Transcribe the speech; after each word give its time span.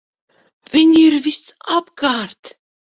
Viņi 0.71 1.05
ir 1.11 1.19
visapkārt! 1.29 2.57